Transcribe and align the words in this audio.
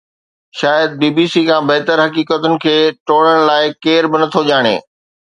شايد 0.59 0.91
بي 1.01 1.09
بي 1.17 1.25
سي 1.33 1.41
کان 1.49 1.63
بهتر 1.71 1.97
حقيقتن 2.05 2.53
کي 2.63 2.73
ٽوڙڻ 3.11 3.35
لاءِ 3.49 3.69
ڪير 3.87 4.01
به 4.11 4.17
نٿو 4.23 4.41
ڄاڻي 4.49 4.73